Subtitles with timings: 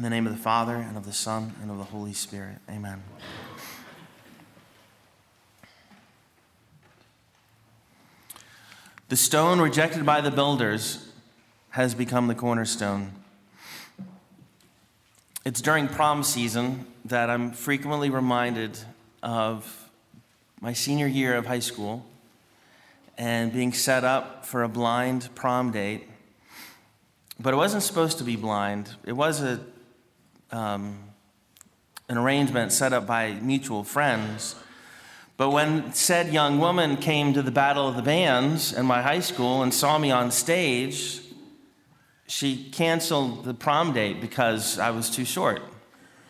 [0.00, 2.56] In the name of the Father, and of the Son, and of the Holy Spirit.
[2.70, 3.02] Amen.
[9.10, 11.12] The stone rejected by the builders
[11.68, 13.12] has become the cornerstone.
[15.44, 18.78] It's during prom season that I'm frequently reminded
[19.22, 19.90] of
[20.62, 22.06] my senior year of high school
[23.18, 26.08] and being set up for a blind prom date.
[27.38, 29.60] But it wasn't supposed to be blind, it was a,
[30.52, 30.98] um,
[32.08, 34.56] an arrangement set up by mutual friends.
[35.36, 39.20] But when said young woman came to the Battle of the Bands in my high
[39.20, 41.22] school and saw me on stage,
[42.26, 45.62] she canceled the prom date because I was too short.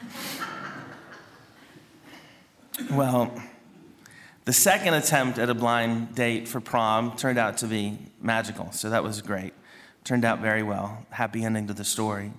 [2.90, 3.32] well,
[4.44, 8.90] the second attempt at a blind date for prom turned out to be magical, so
[8.90, 9.52] that was great.
[10.04, 11.06] Turned out very well.
[11.10, 12.32] Happy ending to the story.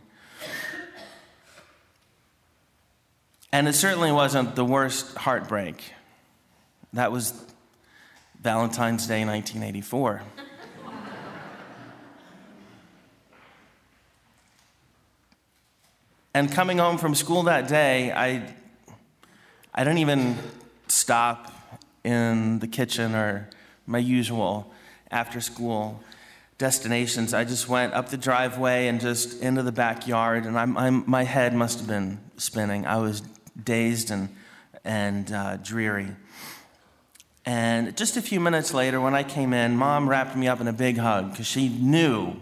[3.53, 5.91] And it certainly wasn't the worst heartbreak.
[6.93, 7.34] That was
[8.41, 10.21] Valentine's Day 1984.
[16.34, 18.55] and coming home from school that day, I,
[19.76, 20.37] I didn't even
[20.87, 21.51] stop
[22.05, 23.49] in the kitchen or
[23.85, 24.71] my usual
[25.11, 26.01] after school
[26.57, 27.33] destinations.
[27.33, 31.23] I just went up the driveway and just into the backyard, and I'm, I'm, my
[31.23, 32.85] head must have been spinning.
[32.85, 33.21] I was
[33.63, 34.29] dazed and,
[34.84, 36.07] and uh, dreary.
[37.45, 40.67] And just a few minutes later, when I came in, mom wrapped me up in
[40.67, 42.35] a big hug because she knew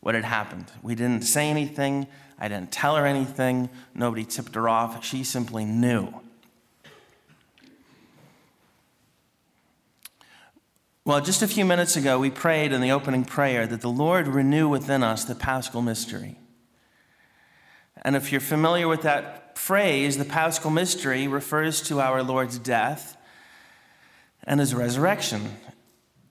[0.00, 0.66] what had happened.
[0.82, 5.04] We didn't say anything, I didn't tell her anything, nobody tipped her off.
[5.04, 6.12] She simply knew.
[11.04, 14.28] Well, just a few minutes ago, we prayed in the opening prayer that the Lord
[14.28, 16.36] renew within us the paschal mystery.
[18.02, 23.16] And if you're familiar with that phrase, the paschal mystery refers to our Lord's death
[24.44, 25.56] and his resurrection.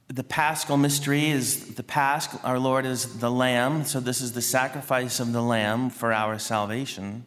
[0.10, 4.42] The paschal mystery is the pasch, our Lord is the lamb, so this is the
[4.42, 7.26] sacrifice of the lamb for our salvation.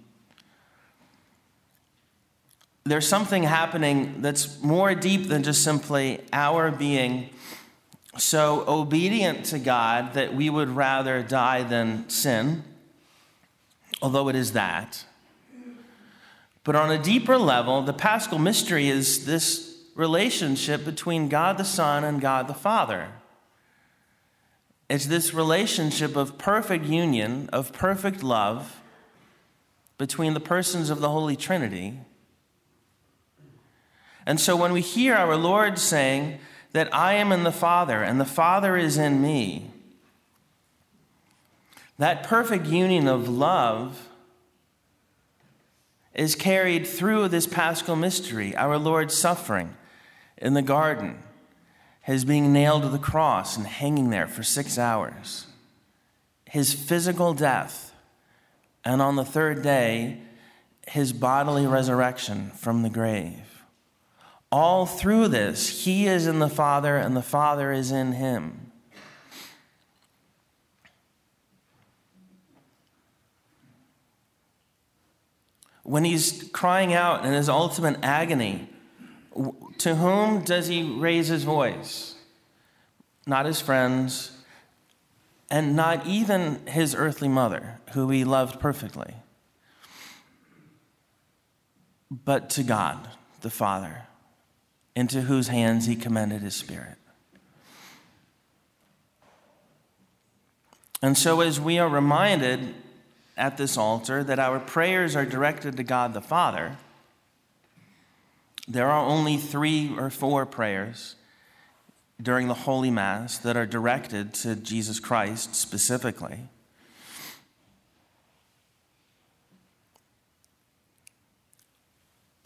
[2.85, 7.31] There's something happening that's more deep than just simply our being
[8.19, 12.63] so obedient to God that we would rather die than sin,
[14.03, 15.05] although it is that.
[16.65, 22.05] But on a deeper level, the paschal mystery is this relationship between God the Son
[22.05, 23.13] and God the Father.
[24.89, 28.81] It's this relationship of perfect union, of perfect love
[29.99, 31.99] between the persons of the Holy Trinity.
[34.27, 36.39] And so when we hear our Lord saying
[36.73, 39.71] that I am in the Father and the Father is in me,
[41.99, 44.09] that perfect union of love
[46.15, 49.77] is carried through this paschal mystery, our Lord's suffering
[50.39, 51.23] in the garden,
[52.03, 55.47] his being nailed to the cross and hanging there for six hours,
[56.47, 57.93] his physical death,
[58.85, 60.19] and on the third day,
[60.87, 63.65] his bodily resurrection from the grave.
[64.53, 68.71] All through this, he is in the Father and the Father is in him.
[75.85, 78.69] When he's crying out in his ultimate agony,
[79.79, 82.15] to whom does he raise his voice?
[83.27, 84.33] Not his friends,
[85.51, 89.15] and not even his earthly mother, who he loved perfectly,
[92.11, 93.09] but to God,
[93.43, 94.07] the Father,
[94.97, 96.99] into whose hands he commended his spirit.
[101.03, 102.75] And so, as we are reminded
[103.37, 106.77] at this altar that our prayers are directed to God the Father,
[108.67, 111.17] there are only three or four prayers
[112.23, 116.49] during the Holy Mass that are directed to Jesus Christ specifically.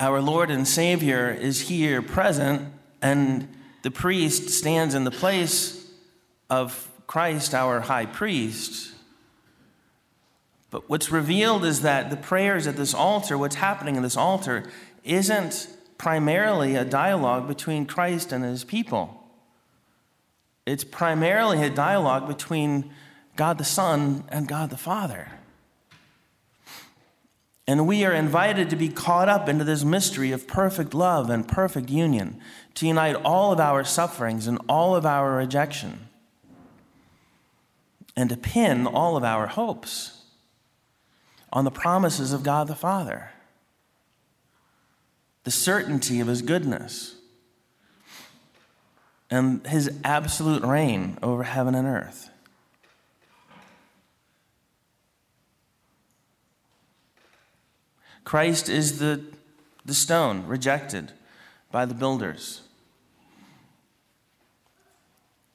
[0.00, 3.48] Our Lord and Savior is here present, and
[3.82, 5.90] the priest stands in the place
[6.48, 8.92] of Christ, our high priest.
[10.70, 14.64] But what's revealed is that the prayers at this altar, what's happening in this altar,
[15.02, 19.24] isn't primarily a dialogue between Christ and his people.
[20.66, 22.90] It's primarily a dialogue between
[23.36, 25.32] God the Son and God the Father.
[27.66, 31.46] And we are invited to be caught up into this mystery of perfect love and
[31.48, 32.40] perfect union,
[32.74, 36.08] to unite all of our sufferings and all of our rejection,
[38.16, 40.17] and to pin all of our hopes.
[41.52, 43.30] On the promises of God the Father,
[45.44, 47.16] the certainty of his goodness,
[49.30, 52.30] and his absolute reign over heaven and earth.
[58.24, 59.24] Christ is the,
[59.86, 61.12] the stone rejected
[61.70, 62.60] by the builders,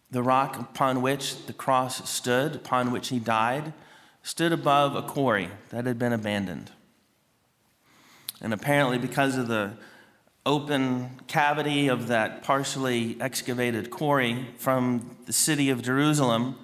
[0.10, 3.74] the rock upon which the cross stood, upon which he died,
[4.24, 6.72] stood above a quarry that had been abandoned.
[8.42, 9.74] And apparently, because of the
[10.46, 16.58] open cavity of that partially excavated quarry from the city of Jerusalem,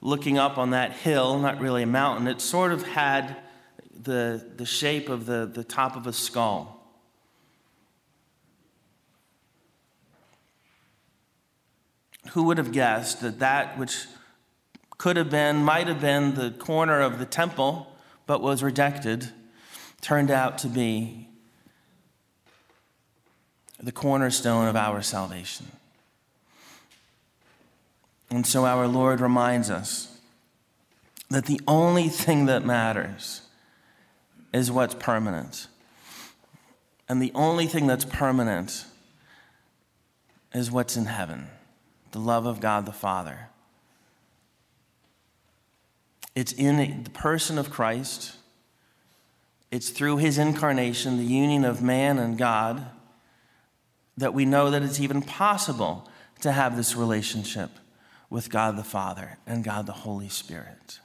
[0.00, 3.36] looking up on that hill, not really a mountain, it sort of had
[4.02, 6.72] the, the shape of the, the top of a skull.
[12.30, 14.06] Who would have guessed that that which
[14.98, 17.92] could have been, might have been the corner of the temple,
[18.26, 19.30] but was rejected,
[20.00, 21.28] turned out to be
[23.78, 25.66] the cornerstone of our salvation.
[28.30, 30.18] And so our Lord reminds us
[31.28, 33.42] that the only thing that matters
[34.52, 35.66] is what's permanent.
[37.08, 38.86] And the only thing that's permanent
[40.54, 41.48] is what's in heaven
[42.12, 43.50] the love of God the Father.
[46.36, 48.36] It's in the person of Christ,
[49.72, 52.86] it's through his incarnation, the union of man and God
[54.18, 56.08] that we know that it's even possible
[56.42, 57.70] to have this relationship
[58.28, 61.00] with God the Father and God the Holy Spirit.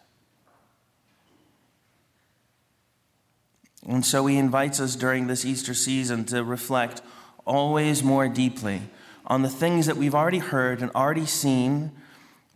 [3.87, 7.01] And so he invites us during this Easter season to reflect
[7.45, 8.81] always more deeply
[9.25, 11.91] on the things that we've already heard and already seen,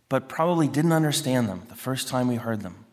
[0.08, 2.84] but probably didn't understand them the first time we heard them.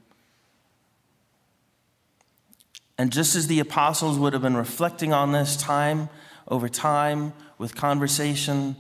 [2.98, 6.10] And just as the apostles would have been reflecting on this time
[6.48, 8.75] over time with conversation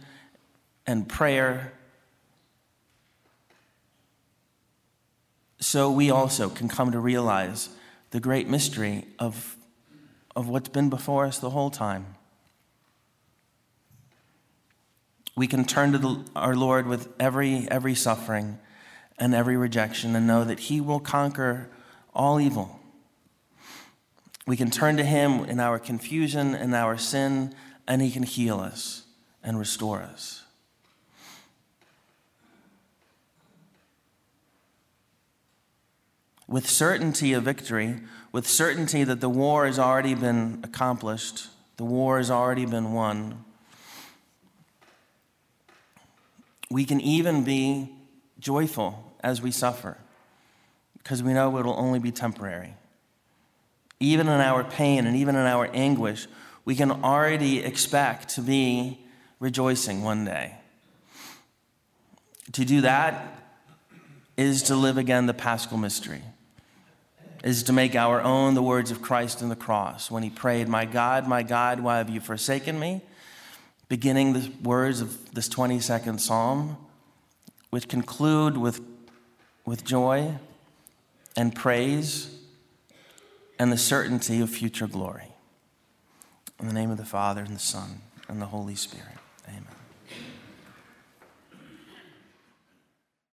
[0.85, 1.73] and prayer,
[5.59, 7.69] so we also can come to realize
[8.11, 9.57] the great mystery of,
[10.35, 12.05] of what's been before us the whole time.
[15.35, 18.59] We can turn to the, our Lord with every, every suffering
[19.17, 21.69] and every rejection and know that He will conquer
[22.13, 22.79] all evil.
[24.45, 27.55] We can turn to Him in our confusion and our sin
[27.87, 29.03] and He can heal us
[29.43, 30.43] and restore us.
[36.47, 38.01] With certainty of victory,
[38.31, 41.47] with certainty that the war has already been accomplished,
[41.77, 43.43] the war has already been won,
[46.73, 47.87] we can even be
[48.39, 49.95] joyful as we suffer
[50.97, 52.73] because we know it'll only be temporary.
[53.99, 56.27] Even in our pain and even in our anguish,
[56.65, 58.97] we can already expect to be
[59.39, 60.55] rejoicing one day.
[62.53, 63.23] To do that
[64.35, 66.23] is to live again the paschal mystery,
[67.43, 70.67] is to make our own the words of Christ in the cross when he prayed,
[70.67, 73.03] My God, my God, why have you forsaken me?
[73.93, 76.77] Beginning the words of this 22nd psalm,
[77.69, 78.81] which conclude with,
[79.65, 80.33] with joy
[81.37, 82.35] and praise
[83.59, 85.27] and the certainty of future glory.
[86.59, 89.19] In the name of the Father, and the Son, and the Holy Spirit.
[89.47, 89.72] Amen.